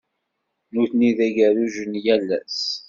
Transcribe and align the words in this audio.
D 0.69 0.71
nutni 0.73 1.05
i 1.09 1.17
d 1.17 1.19
ageruj 1.27 1.75
n 1.85 1.93
yal 2.05 2.27
ass. 2.39 2.61